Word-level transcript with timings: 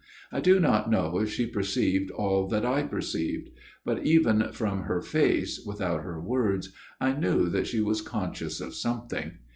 I 0.31 0.39
do 0.39 0.59
not 0.59 0.89
know 0.89 1.19
if 1.19 1.29
she 1.31 1.45
perceived 1.45 2.09
all 2.09 2.47
that 2.47 2.65
I 2.65 2.81
perceived; 2.81 3.51
but 3.85 4.03
even 4.03 4.51
from 4.51 4.85
her 4.85 4.99
face, 4.99 5.63
without 5.63 6.01
her 6.01 6.19
words, 6.19 6.71
I 6.99 7.13
knew 7.13 7.49
that 7.49 7.67
she 7.67 7.81
was 7.81 8.01
conscious 8.01 8.61
of 8.61 8.73
something. 8.73 9.33